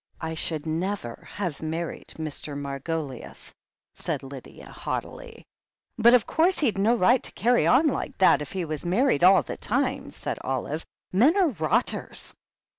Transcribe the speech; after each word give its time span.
"I 0.19 0.33
should 0.33 0.65
never 0.65 1.27
have 1.31 1.61
married 1.61 2.15
Mr. 2.17 2.57
Margoliouth," 2.57 3.53
said 3.93 4.23
Lydia 4.23 4.71
haughtily. 4.71 5.45
"But 5.95 6.15
of 6.15 6.25
course 6.25 6.57
he'd 6.57 6.79
no 6.79 6.95
right 6.95 7.21
to 7.21 7.31
carry 7.33 7.67
on 7.67 7.85
like 7.85 8.17
that 8.17 8.41
if 8.41 8.51
he 8.51 8.65
was 8.65 8.83
married 8.83 9.23
all 9.23 9.43
the 9.43 9.57
time," 9.57 10.09
said 10.09 10.39
Olive. 10.41 10.83
"Men 11.13 11.37
are 11.37 11.49
rotters 11.49 12.33